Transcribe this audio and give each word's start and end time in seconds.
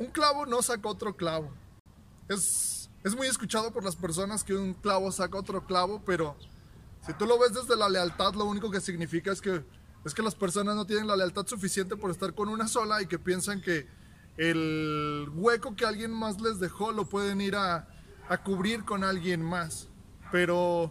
Un 0.00 0.06
clavo 0.06 0.46
no 0.46 0.62
saca 0.62 0.88
otro 0.88 1.14
clavo. 1.14 1.52
Es, 2.26 2.88
es 3.04 3.14
muy 3.14 3.26
escuchado 3.26 3.70
por 3.70 3.84
las 3.84 3.96
personas 3.96 4.42
que 4.42 4.54
un 4.54 4.72
clavo 4.72 5.12
saca 5.12 5.38
otro 5.38 5.66
clavo, 5.66 6.02
pero 6.06 6.36
si 7.06 7.12
tú 7.12 7.26
lo 7.26 7.38
ves 7.38 7.52
desde 7.52 7.76
la 7.76 7.86
lealtad, 7.86 8.32
lo 8.32 8.46
único 8.46 8.70
que 8.70 8.80
significa 8.80 9.30
es 9.30 9.42
que, 9.42 9.62
es 10.02 10.14
que 10.14 10.22
las 10.22 10.34
personas 10.34 10.74
no 10.74 10.86
tienen 10.86 11.06
la 11.06 11.16
lealtad 11.16 11.46
suficiente 11.46 11.96
por 11.96 12.10
estar 12.10 12.34
con 12.34 12.48
una 12.48 12.66
sola 12.66 13.02
y 13.02 13.06
que 13.06 13.18
piensan 13.18 13.60
que 13.60 13.86
el 14.38 15.28
hueco 15.34 15.76
que 15.76 15.84
alguien 15.84 16.12
más 16.12 16.40
les 16.40 16.58
dejó 16.58 16.92
lo 16.92 17.04
pueden 17.04 17.42
ir 17.42 17.54
a, 17.54 17.86
a 18.30 18.42
cubrir 18.42 18.86
con 18.86 19.04
alguien 19.04 19.42
más. 19.42 19.88
Pero 20.32 20.90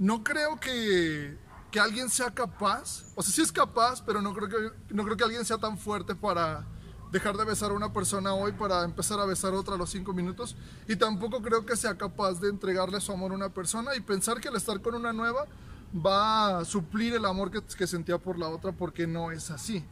no 0.00 0.24
creo 0.24 0.58
que, 0.58 1.38
que 1.70 1.78
alguien 1.78 2.10
sea 2.10 2.32
capaz, 2.32 3.04
o 3.14 3.22
sea, 3.22 3.32
sí 3.32 3.40
es 3.40 3.52
capaz, 3.52 4.02
pero 4.04 4.20
no 4.20 4.34
creo 4.34 4.48
que, 4.48 4.92
no 4.92 5.04
creo 5.04 5.16
que 5.16 5.22
alguien 5.22 5.44
sea 5.44 5.58
tan 5.58 5.78
fuerte 5.78 6.16
para 6.16 6.66
dejar 7.14 7.36
de 7.36 7.44
besar 7.44 7.70
a 7.70 7.74
una 7.74 7.92
persona 7.92 8.34
hoy 8.34 8.50
para 8.50 8.82
empezar 8.82 9.20
a 9.20 9.24
besar 9.24 9.54
a 9.54 9.56
otra 9.56 9.76
a 9.76 9.78
los 9.78 9.88
cinco 9.88 10.12
minutos. 10.12 10.56
Y 10.88 10.96
tampoco 10.96 11.40
creo 11.40 11.64
que 11.64 11.76
sea 11.76 11.96
capaz 11.96 12.40
de 12.40 12.48
entregarle 12.48 13.00
su 13.00 13.12
amor 13.12 13.30
a 13.30 13.36
una 13.36 13.50
persona 13.50 13.94
y 13.94 14.00
pensar 14.00 14.40
que 14.40 14.48
al 14.48 14.56
estar 14.56 14.80
con 14.82 14.96
una 14.96 15.12
nueva 15.12 15.46
va 15.94 16.58
a 16.58 16.64
suplir 16.64 17.14
el 17.14 17.24
amor 17.24 17.52
que, 17.52 17.86
sentía 17.86 18.18
por 18.18 18.36
la 18.36 18.48
otra 18.48 18.72
porque 18.72 19.06
no 19.06 19.30
es 19.30 19.52
así. 19.52 19.84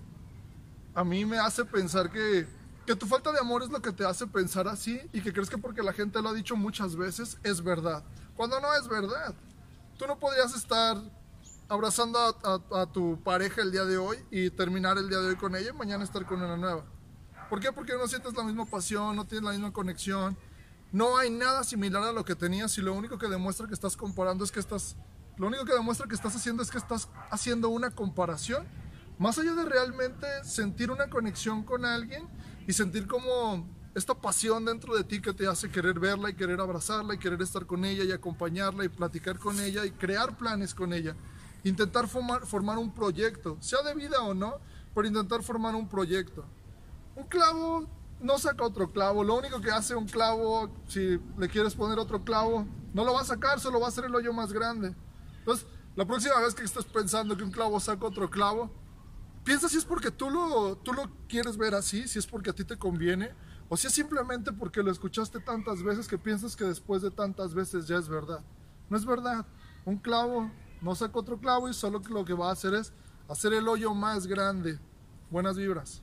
A 0.96 1.04
mí 1.04 1.24
me 1.24 1.38
hace 1.38 1.64
pensar 1.64 2.10
que, 2.10 2.44
que 2.84 2.96
tu 2.96 3.06
falta 3.06 3.30
de 3.30 3.38
amor 3.38 3.62
es 3.62 3.70
lo 3.70 3.80
que 3.80 3.92
te 3.92 4.04
hace 4.04 4.26
pensar 4.26 4.66
así 4.66 5.00
y 5.12 5.20
que 5.20 5.32
crees 5.32 5.48
que 5.48 5.58
porque 5.58 5.84
la 5.84 5.92
gente 5.92 6.20
lo 6.20 6.30
ha 6.30 6.34
dicho 6.34 6.56
muchas 6.56 6.96
veces 6.96 7.38
es 7.44 7.62
verdad. 7.62 8.02
Cuando 8.36 8.60
no 8.60 8.74
es 8.74 8.88
verdad. 8.88 9.32
Tú 9.96 10.08
no 10.08 10.18
podrías 10.18 10.56
estar 10.56 10.96
abrazando 11.68 12.18
a, 12.18 12.34
a, 12.42 12.80
a, 12.82 12.86
tu 12.86 13.22
pareja 13.22 13.62
el 13.62 13.70
día 13.70 13.84
de 13.84 13.96
hoy 13.96 14.16
y 14.32 14.50
terminar 14.50 14.98
el 14.98 15.08
día 15.08 15.18
de 15.18 15.28
hoy 15.28 15.36
con 15.36 15.54
ella 15.54 15.70
y 15.70 15.78
mañana 15.78 16.02
estar 16.02 16.26
con 16.26 16.42
una 16.42 16.56
nueva. 16.56 16.84
¿Por 17.52 17.60
qué? 17.60 17.70
Porque 17.70 17.92
no 17.92 18.08
sientes 18.08 18.32
la 18.32 18.44
misma 18.44 18.64
pasión, 18.64 19.14
no 19.14 19.26
tienes 19.26 19.44
la 19.44 19.50
misma 19.50 19.74
conexión. 19.74 20.38
No 20.90 21.18
hay 21.18 21.28
nada 21.28 21.64
similar 21.64 22.02
a 22.02 22.10
lo 22.10 22.24
que 22.24 22.34
tenías 22.34 22.78
y 22.78 22.80
lo 22.80 22.94
único 22.94 23.18
que 23.18 23.28
demuestra 23.28 23.66
que 23.66 23.74
estás 23.74 23.94
comparando 23.94 24.42
es 24.42 24.50
que 24.50 24.58
estás... 24.58 24.96
Lo 25.36 25.48
único 25.48 25.66
que 25.66 25.74
demuestra 25.74 26.06
que 26.06 26.14
estás 26.14 26.34
haciendo 26.34 26.62
es 26.62 26.70
que 26.70 26.78
estás 26.78 27.10
haciendo 27.30 27.68
una 27.68 27.90
comparación. 27.90 28.66
Más 29.18 29.38
allá 29.38 29.52
de 29.52 29.66
realmente 29.66 30.26
sentir 30.44 30.90
una 30.90 31.10
conexión 31.10 31.62
con 31.62 31.84
alguien 31.84 32.26
y 32.66 32.72
sentir 32.72 33.06
como 33.06 33.68
esta 33.94 34.14
pasión 34.14 34.64
dentro 34.64 34.96
de 34.96 35.04
ti 35.04 35.20
que 35.20 35.34
te 35.34 35.46
hace 35.46 35.70
querer 35.70 36.00
verla 36.00 36.30
y 36.30 36.34
querer 36.34 36.58
abrazarla 36.58 37.12
y 37.12 37.18
querer 37.18 37.42
estar 37.42 37.66
con 37.66 37.84
ella 37.84 38.02
y 38.04 38.12
acompañarla 38.12 38.86
y 38.86 38.88
platicar 38.88 39.38
con 39.38 39.60
ella 39.60 39.84
y 39.84 39.90
crear 39.90 40.38
planes 40.38 40.74
con 40.74 40.94
ella. 40.94 41.14
Intentar 41.64 42.08
formar, 42.08 42.46
formar 42.46 42.78
un 42.78 42.94
proyecto, 42.94 43.58
sea 43.60 43.82
de 43.82 43.94
vida 43.94 44.22
o 44.22 44.32
no, 44.32 44.54
pero 44.94 45.06
intentar 45.06 45.42
formar 45.42 45.74
un 45.74 45.86
proyecto. 45.86 46.46
Un 47.14 47.24
clavo 47.24 47.86
no 48.20 48.38
saca 48.38 48.64
otro 48.64 48.90
clavo. 48.90 49.24
Lo 49.24 49.36
único 49.36 49.60
que 49.60 49.70
hace 49.70 49.94
un 49.94 50.06
clavo, 50.06 50.70
si 50.86 51.20
le 51.38 51.48
quieres 51.48 51.74
poner 51.74 51.98
otro 51.98 52.24
clavo, 52.24 52.66
no 52.94 53.04
lo 53.04 53.12
va 53.12 53.20
a 53.20 53.24
sacar, 53.24 53.60
solo 53.60 53.80
va 53.80 53.86
a 53.86 53.88
hacer 53.88 54.04
el 54.04 54.14
hoyo 54.14 54.32
más 54.32 54.52
grande. 54.52 54.94
Entonces, 55.38 55.66
la 55.96 56.06
próxima 56.06 56.38
vez 56.40 56.54
que 56.54 56.64
estés 56.64 56.84
pensando 56.84 57.36
que 57.36 57.44
un 57.44 57.50
clavo 57.50 57.78
saca 57.80 58.06
otro 58.06 58.30
clavo, 58.30 58.70
piensa 59.44 59.68
si 59.68 59.76
es 59.76 59.84
porque 59.84 60.10
tú 60.10 60.30
lo, 60.30 60.76
tú 60.76 60.92
lo 60.92 61.10
quieres 61.28 61.56
ver 61.56 61.74
así, 61.74 62.08
si 62.08 62.18
es 62.18 62.26
porque 62.26 62.50
a 62.50 62.52
ti 62.54 62.64
te 62.64 62.78
conviene, 62.78 63.34
o 63.68 63.76
si 63.76 63.88
es 63.88 63.92
simplemente 63.92 64.52
porque 64.52 64.82
lo 64.82 64.90
escuchaste 64.90 65.40
tantas 65.40 65.82
veces 65.82 66.06
que 66.06 66.18
piensas 66.18 66.56
que 66.56 66.64
después 66.64 67.02
de 67.02 67.10
tantas 67.10 67.54
veces 67.54 67.86
ya 67.86 67.96
es 67.96 68.08
verdad. 68.08 68.44
No 68.88 68.96
es 68.96 69.04
verdad. 69.04 69.46
Un 69.84 69.96
clavo 69.96 70.50
no 70.80 70.94
saca 70.94 71.18
otro 71.18 71.38
clavo 71.38 71.68
y 71.68 71.74
solo 71.74 72.00
lo 72.10 72.24
que 72.24 72.34
va 72.34 72.50
a 72.50 72.52
hacer 72.52 72.74
es 72.74 72.92
hacer 73.28 73.52
el 73.52 73.66
hoyo 73.68 73.94
más 73.94 74.26
grande. 74.26 74.78
Buenas 75.30 75.56
vibras. 75.56 76.02